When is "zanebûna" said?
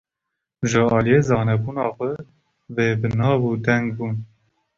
1.27-1.85